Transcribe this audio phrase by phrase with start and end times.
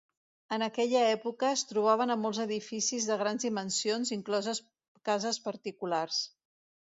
[0.55, 4.65] En aquella època, es trobaven a molts edificis de grans dimensions, incloses
[5.11, 6.23] cases particulars.